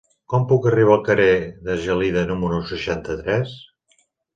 [0.31, 1.29] Com puc arribar al carrer
[1.69, 3.59] de Gelida número seixanta-tres?